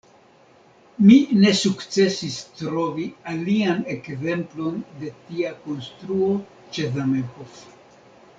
[1.07, 6.33] Mi ne sukcesis trovi alian ekzemplon de tia konstruo
[6.79, 7.63] ĉe Zamenhof.